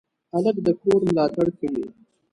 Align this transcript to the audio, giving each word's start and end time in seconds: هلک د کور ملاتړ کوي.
هلک 0.33 0.57
د 0.65 0.67
کور 0.81 0.99
ملاتړ 1.07 1.47
کوي. 1.59 1.85